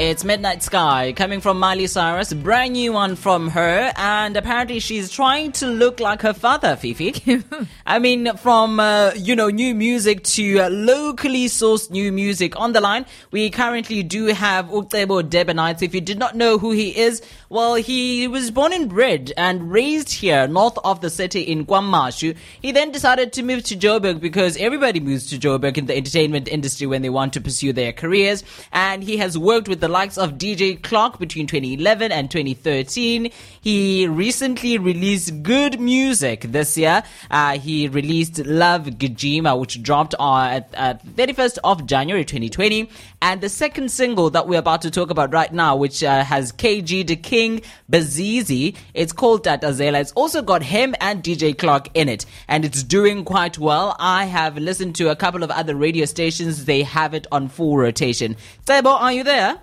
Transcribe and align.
It's 0.00 0.22
Midnight 0.22 0.62
Sky 0.62 1.12
coming 1.12 1.40
from 1.40 1.58
Miley 1.58 1.88
Cyrus, 1.88 2.32
brand 2.32 2.74
new 2.74 2.92
one 2.92 3.16
from 3.16 3.48
her, 3.48 3.92
and 3.96 4.36
apparently 4.36 4.78
she's 4.78 5.10
trying 5.10 5.50
to 5.58 5.66
look 5.66 5.98
like 5.98 6.22
her 6.22 6.32
father, 6.32 6.76
Fifi. 6.76 7.42
I 7.84 7.98
mean, 7.98 8.36
from 8.36 8.78
uh, 8.78 9.10
you 9.16 9.34
know 9.34 9.48
new 9.48 9.74
music 9.74 10.22
to 10.22 10.60
uh, 10.60 10.68
locally 10.68 11.46
sourced 11.46 11.90
new 11.90 12.12
music. 12.12 12.56
On 12.60 12.72
the 12.72 12.80
line, 12.80 13.06
we 13.32 13.50
currently 13.50 14.04
do 14.04 14.26
have 14.26 14.66
Ucebo 14.66 15.20
Debenites. 15.20 15.82
If 15.82 15.92
you 15.96 16.00
did 16.00 16.16
not 16.16 16.36
know 16.36 16.58
who 16.58 16.70
he 16.70 16.96
is, 16.96 17.20
well, 17.48 17.74
he 17.74 18.28
was 18.28 18.52
born 18.52 18.72
and 18.72 18.88
bred 18.88 19.32
and 19.36 19.72
raised 19.72 20.12
here 20.12 20.46
north 20.46 20.78
of 20.84 21.00
the 21.00 21.10
city 21.10 21.40
in 21.40 21.66
KwaMashu. 21.66 22.36
He 22.62 22.70
then 22.70 22.92
decided 22.92 23.32
to 23.32 23.42
move 23.42 23.64
to 23.64 23.74
Joburg 23.76 24.20
because 24.20 24.56
everybody 24.58 25.00
moves 25.00 25.28
to 25.30 25.38
Joburg 25.38 25.76
in 25.76 25.86
the 25.86 25.96
entertainment 25.96 26.46
industry 26.46 26.86
when 26.86 27.02
they 27.02 27.10
want 27.10 27.32
to 27.32 27.40
pursue 27.40 27.72
their 27.72 27.92
careers, 27.92 28.44
and 28.70 29.02
he 29.02 29.16
has 29.16 29.36
worked 29.36 29.66
with 29.66 29.80
the 29.80 29.87
likes 29.88 30.16
of 30.16 30.32
DJ 30.32 30.80
Clock 30.82 31.18
between 31.18 31.46
2011 31.46 32.12
and 32.12 32.30
2013. 32.30 33.30
He 33.60 34.06
recently 34.06 34.78
released 34.78 35.42
good 35.42 35.80
music 35.80 36.42
this 36.42 36.76
year. 36.78 37.02
Uh, 37.30 37.58
he 37.58 37.88
released 37.88 38.38
Love 38.46 38.86
Gijima, 38.86 39.58
which 39.58 39.82
dropped 39.82 40.14
on 40.18 40.50
at 40.50 40.72
31st 40.72 41.58
of 41.64 41.86
January 41.86 42.24
2020. 42.24 42.88
And 43.20 43.40
the 43.40 43.48
second 43.48 43.90
single 43.90 44.30
that 44.30 44.46
we're 44.46 44.60
about 44.60 44.82
to 44.82 44.90
talk 44.90 45.10
about 45.10 45.32
right 45.32 45.52
now, 45.52 45.74
which 45.76 46.04
uh, 46.04 46.22
has 46.22 46.52
KG 46.52 47.06
the 47.06 47.16
King 47.16 47.62
Bazizi, 47.90 48.76
it's 48.94 49.12
called 49.12 49.44
Tatazela. 49.44 50.00
It's 50.00 50.12
also 50.12 50.42
got 50.42 50.62
him 50.62 50.94
and 51.00 51.22
DJ 51.22 51.56
Clock 51.56 51.88
in 51.94 52.08
it, 52.08 52.26
and 52.46 52.64
it's 52.64 52.82
doing 52.82 53.24
quite 53.24 53.58
well. 53.58 53.96
I 53.98 54.26
have 54.26 54.56
listened 54.56 54.94
to 54.96 55.10
a 55.10 55.16
couple 55.16 55.42
of 55.42 55.50
other 55.50 55.74
radio 55.74 56.04
stations, 56.04 56.64
they 56.64 56.82
have 56.82 57.14
it 57.14 57.26
on 57.32 57.48
full 57.48 57.76
rotation. 57.76 58.36
Sebo, 58.66 59.00
are 59.00 59.12
you 59.12 59.24
there? 59.24 59.60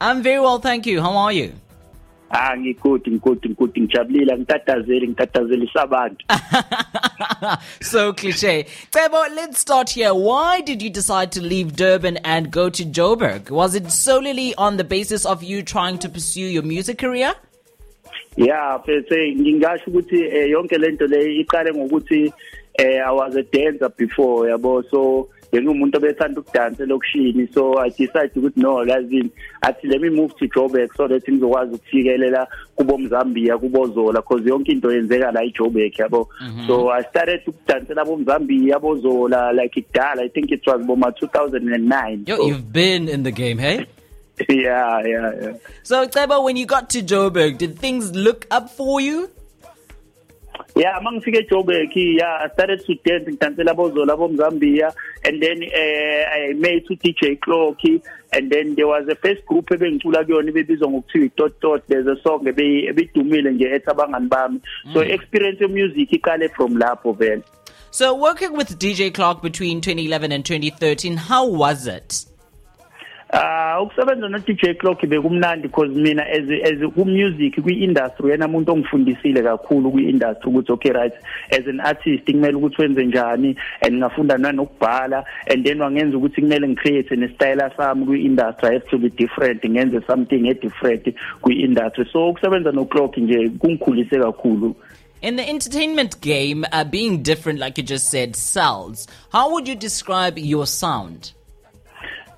I'm 0.00 0.22
very 0.22 0.40
well, 0.40 0.58
thank 0.58 0.86
you. 0.86 1.00
How 1.00 1.16
are 1.16 1.32
you? 1.32 1.52
Ah 2.30 2.56
ngikuthi 2.56 3.10
ngikuthi 3.10 3.48
ngikuthi 3.48 3.80
ngijabulile 3.80 4.38
ngitatazeli 4.38 5.08
ngitatazelisa 5.08 5.82
abantu. 5.82 6.24
so 7.80 8.12
cliche. 8.12 8.66
Sebo, 8.90 9.34
let's 9.34 9.58
start 9.58 9.90
here. 9.90 10.12
Why 10.12 10.60
did 10.60 10.82
you 10.82 10.90
decide 10.90 11.32
to 11.32 11.40
leave 11.40 11.74
Durban 11.74 12.18
and 12.18 12.50
go 12.50 12.68
to 12.68 12.84
Joburg? 12.84 13.50
Was 13.50 13.74
it 13.74 13.90
solely 13.90 14.54
on 14.56 14.76
the 14.76 14.84
basis 14.84 15.24
of 15.24 15.42
you 15.42 15.62
trying 15.62 15.98
to 16.00 16.08
pursue 16.10 16.44
your 16.44 16.62
music 16.62 16.98
career? 16.98 17.34
Yeah, 18.36 18.78
ngingasho 18.86 19.90
ukuthi 19.90 20.22
eh, 20.22 20.50
yonke 20.50 20.78
lento 20.78 21.06
le 21.06 21.44
iqale 21.44 21.72
ngokuthi 21.72 22.32
eh 22.78 23.00
I 23.04 23.10
was 23.10 23.34
a 23.36 23.42
dancer 23.42 23.88
before 23.88 24.48
yabo 24.48 24.84
so 24.90 25.28
bengumuntu 25.52 25.96
obethanda 25.96 26.40
ukudansa 26.40 26.86
lokushini 26.86 27.48
so 27.54 27.78
I 27.80 27.90
decided 27.90 28.36
ukuthi 28.36 28.60
no 28.60 28.84
lazini 28.84 29.30
athi 29.62 29.86
let 29.86 30.00
me 30.00 30.10
move 30.10 30.34
to 30.38 30.46
Joburg 30.46 30.94
so 30.96 31.08
that 31.08 31.28
ngizokwazi 31.28 31.74
ukufikelela 31.74 32.46
kubo 32.76 32.98
Mzambia 32.98 33.58
kubo 33.58 33.86
Zola 33.86 34.20
because 34.20 34.48
yonke 34.48 34.72
into 34.72 34.92
yenzeka 34.92 35.32
la 35.32 35.42
eJoburg 35.42 35.98
yabo 35.98 36.28
mhm. 36.40 36.66
so 36.66 36.90
I 36.90 37.02
started 37.04 37.40
ukudansela 37.46 38.04
bo 38.04 38.16
Mzambia 38.16 38.78
bo 38.80 38.96
Zola 38.96 39.52
like 39.52 39.74
kudala 39.74 40.22
I 40.22 40.28
think 40.28 40.50
it 40.50 40.66
was 40.66 40.86
boma 40.86 41.10
2009 41.10 42.24
Yo, 42.26 42.36
so, 42.36 42.46
you've 42.46 42.72
been 42.72 43.08
in 43.08 43.22
the 43.22 43.32
game, 43.32 43.58
hey? 43.58 43.86
yeah 44.48 45.02
yeah 45.04 45.32
yeah 45.40 45.52
So, 45.82 46.06
Sebo, 46.06 46.44
when 46.44 46.56
you 46.56 46.66
got 46.66 46.90
to 46.90 47.02
Joburg, 47.02 47.58
did 47.58 47.78
things 47.78 48.14
look 48.14 48.46
up 48.50 48.70
for 48.70 49.00
you? 49.00 49.30
Yeah, 50.76 50.98
mangifike 51.00 51.48
eJoburg, 51.48 51.90
yeah, 51.94 52.44
I 52.44 52.48
started 52.52 52.84
to 52.86 52.94
dance 52.96 53.28
ngidansela 53.28 53.74
bozola 53.74 54.16
bomzambia 54.16 54.92
and 55.24 55.42
then 55.42 55.62
uh, 55.62 56.30
I 56.30 56.52
met 56.54 56.86
to 56.86 56.96
DJ 56.96 57.38
Clocky 57.38 58.02
and 58.32 58.50
then 58.50 58.74
there 58.74 58.86
was 58.86 59.08
a 59.08 59.16
first 59.16 59.44
group 59.46 59.66
ebengicula 59.70 60.24
kuyona 60.24 60.50
ebizwa 60.50 60.88
ngokuthiwa 60.88 61.26
iTot 61.26 61.60
Tot. 61.60 61.82
There's 61.88 62.06
a 62.06 62.22
song 62.22 62.44
ebidumile 62.46 63.50
nje 63.50 63.64
ethi 63.64 63.90
abangani 63.90 64.28
bami. 64.28 64.60
So 64.92 65.00
experience 65.00 65.60
of 65.60 65.70
music 65.70 66.10
iqale 66.10 66.48
from 66.54 66.76
lapho 66.76 67.16
vele. 67.16 67.42
So, 67.90 68.14
working 68.14 68.52
with 68.52 68.78
DJ 68.78 69.14
Clock 69.14 69.40
between 69.40 69.80
2011 69.80 70.30
and 70.30 70.44
2013, 70.44 71.16
how 71.16 71.46
was 71.46 71.86
it? 71.86 72.26
Ah 73.30 73.78
ukusebenza 73.82 74.28
no 74.28 74.38
DJ 74.38 74.78
Clock 74.78 75.02
bekumnandi 75.02 75.62
because 75.62 75.90
mina 75.90 76.22
as 76.22 76.48
as 76.64 76.80
ku 76.94 77.04
music 77.04 77.60
kwi 77.62 77.84
industry 77.84 78.30
yena 78.30 78.46
umuntu 78.46 78.72
ongifundisile 78.72 79.42
kakhulu 79.42 79.90
kwi 79.90 80.08
industry 80.08 80.50
ukuthi 80.50 80.72
okay 80.72 80.92
right 80.92 81.12
as 81.50 81.66
an 81.66 81.80
artist 81.80 82.24
kumele 82.24 82.54
ukuthi 82.54 82.82
wenze 82.82 83.04
njani 83.04 83.56
and 83.82 83.98
ngafunda 83.98 84.38
nanokubhala 84.38 85.24
and 85.46 85.66
then 85.66 85.80
wangenza 85.80 86.16
ukuthi 86.16 86.40
kumele 86.40 86.66
ne 87.16 87.28
style 87.28 87.70
sami 87.76 88.06
kwi 88.06 88.24
industry 88.24 88.74
has 88.74 88.84
to 88.90 88.98
be 88.98 89.10
different 89.10 89.64
ngenze 89.64 90.00
something 90.06 90.48
e 90.48 90.54
different 90.54 91.14
kwi 91.42 91.54
industry 91.54 92.06
so 92.12 92.28
ukusebenza 92.28 92.72
no 92.72 92.84
Clock 92.84 93.16
nje 93.16 93.48
kungikhulise 93.48 94.18
kakhulu 94.18 94.74
In 95.20 95.34
the 95.34 95.48
entertainment 95.48 96.20
game, 96.20 96.64
uh, 96.72 96.84
being 96.84 97.24
different, 97.24 97.58
like 97.58 97.76
you 97.76 97.82
just 97.82 98.08
said, 98.08 98.36
sells. 98.36 99.08
How 99.32 99.50
would 99.50 99.66
you 99.66 99.74
describe 99.74 100.38
your 100.38 100.64
sound? 100.64 101.32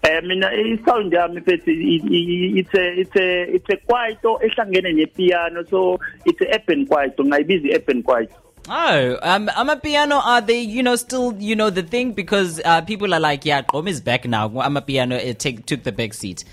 Eh 0.03 0.23
mina 0.23 0.53
isound 0.55 1.13
yami 1.13 1.41
mfethu 1.41 1.71
it's 1.71 2.75
a 2.75 3.01
it's 3.01 3.17
a 3.17 3.43
it's 3.55 3.71
a 3.71 3.77
kwaito 3.77 4.41
ehlangene 4.43 4.93
ne 4.93 5.07
piano 5.07 5.65
so 5.71 5.99
it's 6.25 6.41
a 6.41 6.55
urban 6.55 6.87
kwaito 6.87 7.25
ngayibiza 7.25 7.69
urban 7.77 8.03
kwaito 8.03 8.35
Oh, 8.69 9.19
um, 9.23 9.49
Amapiano. 9.49 10.21
Are 10.23 10.41
they, 10.43 10.61
you 10.61 10.83
know, 10.83 10.95
still, 10.95 11.35
you 11.39 11.57
know, 11.57 11.71
the 11.71 11.83
thing? 11.83 12.13
Because 12.13 12.61
uh, 12.65 12.83
people 12.83 13.13
are 13.15 13.19
like, 13.19 13.45
yeah, 13.45 13.63
Gqom 13.63 13.89
is 13.89 14.01
back 14.01 14.27
now. 14.27 14.49
Amapiano. 14.49 15.19
It 15.19 15.39
take, 15.39 15.67
took 15.67 15.83
the 15.83 15.93
back 15.93 16.15
seat. 16.15 16.45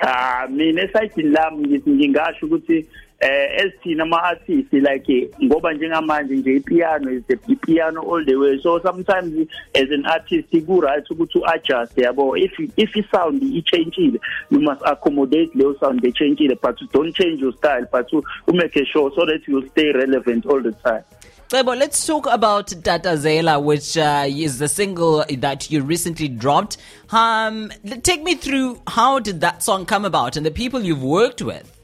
Ah 0.00 0.46
mina 0.48 0.82
esayidini 0.82 1.30
lami 1.30 1.66
ngithi 1.66 1.90
ngingasho 1.90 2.46
ukuthi 2.46 2.86
eh 3.20 3.64
esithina 3.64 4.02
ama 4.02 4.22
artists 4.22 4.72
like 4.72 5.30
ngoba 5.42 5.72
njengamanje 5.72 6.34
nje 6.36 6.56
ipiano 6.56 7.10
is 7.10 7.22
the 7.26 7.36
piano 7.56 8.00
all 8.02 8.24
the 8.24 8.36
way. 8.36 8.60
So 8.62 8.80
sometimes 8.80 9.48
as 9.74 9.90
an 9.90 10.06
artist 10.06 10.50
ku 10.66 10.80
right 10.80 11.04
ukuthi 11.10 11.42
adjust 11.52 11.96
yabo? 11.96 12.38
If 12.38 12.52
if 12.76 12.90
i 12.94 13.02
sound 13.10 13.42
i 13.42 13.60
changeile 13.62 14.20
you 14.50 14.60
must 14.60 14.82
accommodate 14.86 15.52
leyo 15.54 15.74
sound 15.80 16.04
e 16.04 16.12
changeile 16.12 16.56
but 16.60 16.78
don't 16.92 17.12
change 17.12 17.40
your 17.40 17.52
style 17.54 17.86
but 17.90 18.12
you 18.12 18.22
make 18.52 18.74
sure 18.86 19.10
so 19.16 19.26
that 19.26 19.42
you 19.48 19.66
stay 19.68 19.90
relevant 19.92 20.46
all 20.46 20.62
the 20.62 20.72
time. 20.72 21.02
Sebo, 21.48 21.74
let's 21.78 22.06
talk 22.06 22.26
about 22.26 22.66
Tatazela, 22.66 23.62
which 23.62 23.96
uh, 23.96 24.26
is 24.28 24.58
the 24.58 24.68
single 24.68 25.24
that 25.38 25.70
you 25.70 25.82
recently 25.82 26.28
dropped. 26.28 26.76
Um, 27.10 27.72
take 28.02 28.22
me 28.22 28.34
through 28.34 28.82
how 28.86 29.18
did 29.18 29.40
that 29.40 29.62
song 29.62 29.86
come 29.86 30.04
about 30.04 30.36
and 30.36 30.44
the 30.44 30.50
people 30.50 30.82
you've 30.82 31.02
worked 31.02 31.40
with. 31.40 31.74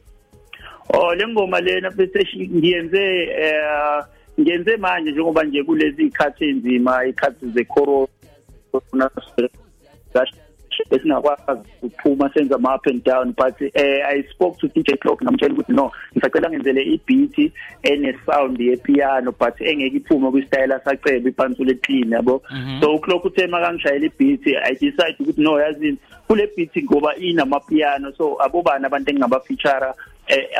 Oh 0.92 1.14
bese 1.16 2.24
ngiyenze 2.36 3.28
eh 3.28 4.04
ngiyenze 4.38 4.76
manje 4.76 5.10
njengoba 5.12 5.44
nje 5.44 5.64
kulezi 5.64 6.02
ikhathi 6.06 6.44
enzima 6.44 7.06
ikhathi 7.06 7.46
ze 7.54 7.64
corona 7.64 9.10
esingakwazi 10.96 11.68
ukuphuma 11.82 12.30
senza 12.34 12.54
ama 12.54 12.74
up 12.74 12.86
and 12.86 13.04
down 13.04 13.32
but 13.32 13.54
eh 13.74 14.02
I 14.06 14.22
spoke 14.30 14.58
to 14.58 14.68
DJ 14.68 14.98
Clock 15.00 15.22
ngamtshela 15.22 15.54
ukuthi 15.54 15.72
no 15.72 15.92
ngisacela 16.12 16.50
ngenzele 16.50 16.82
ibeat 16.82 17.52
ene 17.82 18.14
sound 18.26 18.60
ye 18.60 18.76
piano 18.76 19.32
but 19.32 19.60
engeke 19.60 19.96
iphume 19.96 20.30
kwi 20.30 20.42
style 20.42 20.72
asacebe 20.72 21.30
iphansi 21.30 21.64
le 21.64 21.74
clean 21.74 22.10
yabo? 22.10 22.42
So 22.80 22.94
uClock 22.94 23.24
uthe 23.24 23.46
makangishayela 23.46 24.06
ibeat 24.06 24.46
I 24.46 24.74
decide 24.74 25.16
ukuthi 25.20 25.42
no 25.42 25.60
yazini 25.60 25.98
kule 26.28 26.48
beat 26.56 26.84
ngoba 26.84 27.16
inama 27.16 27.60
piano 27.60 28.12
so 28.12 28.36
abobani 28.42 28.86
abantu 28.86 29.10
engingaba 29.10 29.40
feature 29.40 29.86
eh 29.88 29.94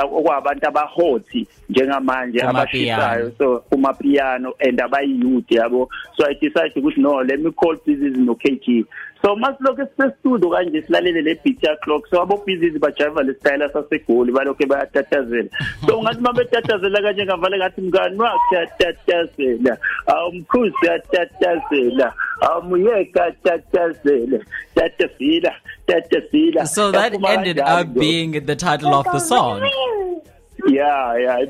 okwabantu 0.02 0.68
abahothi 0.68 1.46
njengamanje 1.68 2.38
Kuma 2.40 2.50
abashisayo. 2.50 3.32
So 3.38 3.64
kuma 3.70 3.94
piano 3.94 4.52
and 4.60 4.78
abayiyouth 4.78 5.50
yabo. 5.50 5.88
So 6.16 6.26
i 6.26 6.34
decide 6.34 6.74
ukuthi 6.76 6.98
no 6.98 7.22
let 7.22 7.40
me 7.40 7.50
call 7.52 7.76
business 7.84 8.16
no 8.16 8.34
KG 8.34 8.84
so 9.24 9.36
masilokho 9.36 9.86
sisestudio 9.86 10.50
kanje 10.50 10.82
silalele 10.82 11.22
le 11.22 11.34
beat 11.44 11.62
ya 11.62 11.76
clock 11.76 12.06
so 12.08 12.22
abo 12.22 12.36
business 12.44 12.78
bajiva 12.78 13.22
le 13.22 13.34
style 13.34 13.68
sasegoli 13.72 14.32
balokho 14.32 14.66
bayatatazela. 14.66 15.48
So 15.86 16.02
ngathi 16.02 16.20
mabetatazela 16.20 17.02
kanje 17.02 17.24
ngavale 17.24 17.56
ngathi 17.56 17.80
mngani 17.80 18.18
wakhe 18.18 18.54
yatatazela 18.56 19.78
awumkhuzi 20.06 20.86
yatatazela 20.86 22.12
awumuyeka 22.40 23.32
tatazela 23.42 24.44
tatafila 24.74 25.52
tatafila 25.86 26.66
So 26.66 26.92
that 26.92 27.14
ended 27.24 27.58
up 27.60 27.94
being 27.94 28.32
the 28.46 28.56
title 28.56 28.94
of 28.94 29.04
the 29.04 29.20
song. 29.20 29.62
yeah 30.68 31.16
yeah 31.16 31.44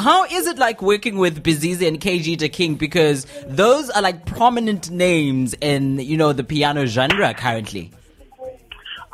How 0.00 0.24
is 0.24 0.46
it 0.46 0.58
like 0.58 0.82
working 0.82 1.18
with 1.18 1.42
Bizizi 1.42 1.86
and 1.86 2.00
KG 2.00 2.38
the 2.38 2.48
King? 2.48 2.74
Because 2.76 3.26
those 3.46 3.90
are 3.90 4.02
like 4.02 4.26
prominent 4.26 4.90
names 4.90 5.54
in, 5.60 5.98
you 5.98 6.16
know, 6.16 6.32
the 6.32 6.44
piano 6.44 6.86
genre 6.86 7.34
currently. 7.34 7.90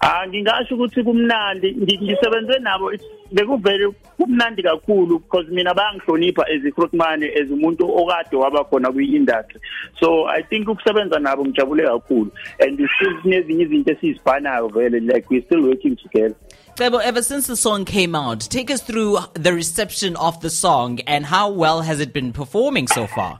Ah 0.07 0.27
ngingasho 0.29 0.75
ukuthi 0.75 1.03
kumnandi 1.03 1.73
ngisebenze 2.03 2.59
nabo 2.61 2.93
bekuvele 3.33 3.89
kumnandi 4.19 4.63
kakhulu 4.63 5.19
because 5.19 5.49
mina 5.49 5.73
bayangihlonipha 5.75 6.45
as 6.45 6.63
iFruitman 6.63 7.25
as 7.25 7.49
umuntu 7.49 7.89
okade 7.89 8.37
waba 8.37 8.65
khona 8.65 8.93
kwi-industry 8.93 9.61
so 9.99 10.27
I 10.27 10.43
think 10.43 10.69
ukusebenza 10.69 11.19
nabo 11.19 11.45
ngijabule 11.45 11.85
kakhulu 11.85 12.31
and 12.61 12.75
still 12.75 13.21
kunezinye 13.23 13.63
izinto 13.63 14.69
vele 14.69 15.01
like 15.01 15.31
we 15.31 15.41
still 15.41 15.63
working 15.63 15.97
together 15.97 16.37
Cebo, 16.77 17.01
ever 17.01 17.23
since 17.23 17.47
the 17.47 17.57
song 17.57 17.85
came 17.85 18.17
out, 18.17 18.41
take 18.41 18.69
us 18.69 18.83
through 18.83 19.19
the 19.35 19.55
reception 19.55 20.17
of 20.17 20.41
the 20.41 20.51
song 20.51 20.99
and 21.07 21.25
how 21.25 21.49
well 21.49 21.83
has 21.83 22.01
it 22.01 22.13
been 22.13 22.33
performing 22.33 22.89
so 22.89 23.07
far? 23.07 23.39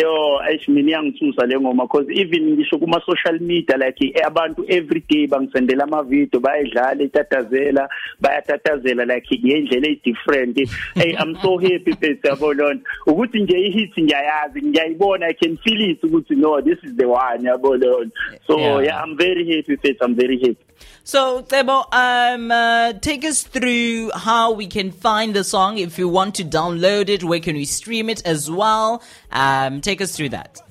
Yo 0.00 0.40
mina 0.68 0.90
iyangithusa 0.90 1.46
le 1.46 1.60
ngoma 1.60 1.84
because 1.84 2.06
even 2.10 2.56
ngisho 2.56 2.78
kuma 2.78 3.00
social 3.06 3.38
media 3.40 3.76
like 3.76 4.00
eh, 4.00 4.26
abantu 4.26 4.64
every 4.68 5.00
day 5.08 5.26
bangisendela 5.26 5.84
ama 5.84 6.02
video 6.02 6.40
bayadlala 6.40 7.02
etatazela 7.02 7.88
bayatatazela 8.20 9.04
like 9.04 9.26
ngendlela 9.38 9.88
e 9.88 10.00
different 10.04 10.56
hey 10.94 11.16
i'm 11.22 11.34
so 11.42 11.58
happy 11.58 11.92
bese 12.00 12.28
yabona 12.28 12.78
ukuthi 13.06 13.42
nje 13.42 13.58
i 13.58 13.70
hit 13.70 13.98
ngiyayazi 14.00 14.62
ngiyayibona 14.62 15.26
i 15.26 15.34
can 15.34 15.56
feel 15.56 15.90
it 15.90 16.04
ukuthi 16.04 16.34
no 16.34 16.60
this 16.62 16.78
is 16.84 16.96
the 16.96 17.06
one 17.06 17.48
yabona 17.48 18.10
so 18.46 18.56
Yeah. 18.58 18.84
yeah 18.84 19.04
i'm 19.04 19.16
very 19.16 19.56
happy 19.56 19.76
bese 19.76 20.04
i'm 20.04 20.14
very 20.14 20.38
happy 20.38 20.66
So, 21.04 21.42
Cebo, 21.42 21.86
um, 21.94 22.50
uh, 22.50 22.92
take 22.94 23.24
us 23.24 23.44
through 23.44 24.10
how 24.10 24.52
we 24.52 24.66
can 24.66 24.90
find 24.90 25.34
the 25.34 25.44
song. 25.44 25.78
If 25.78 25.98
you 25.98 26.08
want 26.08 26.34
to 26.34 26.44
download 26.44 27.08
it, 27.08 27.22
where 27.22 27.38
can 27.40 27.54
we 27.54 27.64
stream 27.64 28.10
it 28.10 28.26
as 28.26 28.50
well? 28.50 29.02
Um, 29.36 29.82
take 29.82 30.00
us 30.00 30.16
through 30.16 30.30
that. 30.30 30.62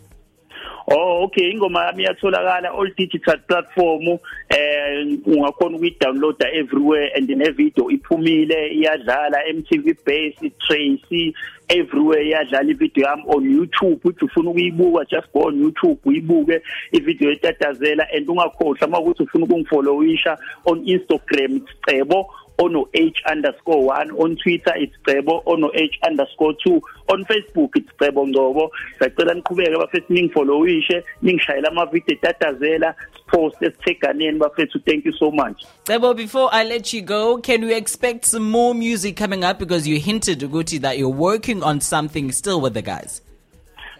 Oh 0.88 1.24
okay 1.24 1.52
ingoma 1.52 1.86
yami 1.86 2.04
iyatholakala 2.04 2.70
all 2.72 2.88
digital 2.98 3.38
platform 3.48 4.20
eh 4.50 5.18
ungakhona 5.26 5.78
ukuyi-download 5.78 6.44
everywhere 6.54 7.10
and 7.16 7.28
ne 7.30 7.50
video 7.52 7.90
iphumile 7.90 8.68
iyadlala 8.74 9.38
MTV 9.54 9.98
Base 10.06 10.52
Tracy 10.60 11.34
everywhere 11.70 12.26
iyadlala 12.26 12.72
ivideo 12.72 13.06
yami 13.06 13.24
on 13.28 13.44
YouTube 13.54 14.00
uthi 14.04 14.26
ufuna 14.26 14.50
ukuyibuka 14.50 15.06
just 15.06 15.34
go 15.34 15.40
on 15.40 15.62
YouTube 15.62 16.00
uyibuke 16.06 16.62
ivideo 16.92 17.32
etatazela 17.32 18.08
and 18.16 18.30
ungakhohlwa 18.30 18.88
makuthi 18.88 19.24
ufuna 19.24 19.46
ukungifollowisha 19.46 20.38
on 20.66 20.88
Instagram 20.88 21.62
cebo 21.86 22.34
ono 22.58 22.88
H 22.94 23.22
underscore 23.32 23.86
one 23.86 24.12
on 24.12 24.36
Twitter 24.38 24.74
it's 24.76 24.96
Cebo 25.06 25.42
ono 25.46 25.72
H 25.74 26.00
underscore 26.08 26.54
two 26.64 26.82
on 27.08 27.26
Facebook 27.26 27.70
it's 27.76 27.90
Cebo 28.00 28.26
Ngcobo 28.28 28.70
sacela 29.00 29.34
niqhubeke 29.34 29.78
bafethu 29.78 30.14
ningifollowishe 30.14 31.04
ningishayela 31.24 31.68
ama 31.68 31.86
video 31.86 32.16
etatazela 32.16 32.96
post 33.28 33.62
esitheganeni 33.62 34.40
bafethu 34.40 34.80
thank 34.80 35.06
you 35.06 35.14
so 35.14 35.32
much 35.32 35.66
Cebo, 35.86 36.16
before 36.16 36.50
I 36.52 36.64
let 36.64 36.94
you 36.94 37.02
go, 37.04 37.38
can 37.38 37.64
we 37.64 37.76
expect 37.76 38.26
some 38.26 38.50
more 38.50 38.74
music 38.74 39.16
coming 39.16 39.44
up? 39.44 39.60
Because 39.60 39.88
you 39.88 40.00
hinted, 40.00 40.40
Uguti, 40.40 40.82
that 40.82 40.98
you're 40.98 41.10
working 41.10 41.62
on 41.62 41.80
something 41.80 42.32
still 42.32 42.60
with 42.60 42.74
the 42.74 42.82
guys. 42.82 43.22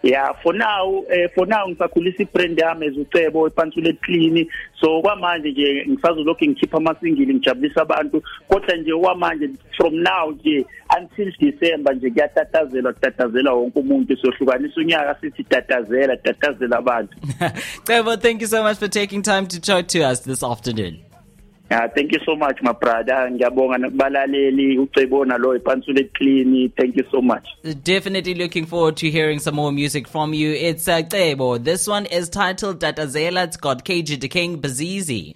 Yeah 0.06 0.32
for 0.42 0.54
now 0.54 1.02
eh 1.10 1.28
for 1.34 1.46
now 1.46 1.68
ngisakhulisa 1.68 2.22
ibrand 2.22 2.58
yami 2.58 2.86
ezucebo 2.86 3.46
ephansule 3.46 3.92
clean 3.92 4.46
so 4.80 5.02
kwamanje 5.02 5.50
nje 5.50 5.86
ngisazolokhu 5.88 6.44
ngikhipha 6.44 6.76
ama 6.76 6.94
single 7.00 7.34
ngijabulisa 7.34 7.82
abantu. 7.82 8.22
Kodwa 8.48 8.76
nje 8.76 8.92
kwamanje 8.94 9.50
from 9.76 9.94
now 9.94 10.30
nje 10.30 10.66
until 10.98 11.32
December 11.40 11.94
nje 11.96 12.10
kuyatatazela 12.10 12.92
kutatazela 12.92 13.52
wonke 13.52 13.78
umuntu. 13.78 14.16
Sohlukanisa 14.16 14.80
unyaka 14.80 15.16
sithi 15.20 15.44
tatazela 15.44 16.16
tatazela 16.16 16.78
abantu. 16.78 17.16
Cebo, 17.84 18.16
thank 18.16 18.40
you 18.40 18.48
so 18.48 18.62
much 18.62 18.78
for 18.78 18.88
taking 18.88 19.22
time 19.22 19.46
to 19.46 19.60
talk 19.60 19.88
to 19.88 20.02
us 20.02 20.20
this 20.20 20.42
afternoon. 20.42 21.05
Yeah, 21.70 21.88
thank 21.88 22.12
you 22.12 22.20
so 22.24 22.36
much 22.36 22.62
my 22.62 22.72
brother. 22.72 23.30
Ngiyabonga 23.30 23.78
nakubalaleli 23.78 24.78
ucebo 24.78 25.24
nalo 25.24 25.56
iphansule 25.56 26.04
clean. 26.14 26.72
Thank 26.76 26.96
you 26.96 27.04
so 27.10 27.20
much. 27.20 27.48
Definitely 27.82 28.34
looking 28.34 28.66
forward 28.66 28.96
to 28.98 29.10
hearing 29.10 29.40
some 29.40 29.56
more 29.56 29.72
music 29.72 30.06
from 30.06 30.32
you. 30.32 30.52
It's 30.52 30.86
uh, 30.86 31.02
Cebo. 31.02 31.62
This 31.62 31.88
one 31.88 32.06
is 32.06 32.28
titled 32.28 32.80
Tatazela. 32.80 33.44
It's 33.44 33.56
got 33.56 33.84
the 33.84 34.28
King 34.28 34.62
Bazizi. 34.62 35.34